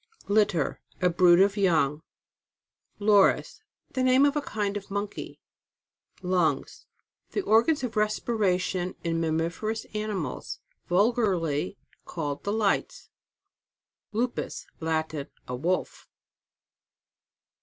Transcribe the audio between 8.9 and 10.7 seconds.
in mammiferous animals.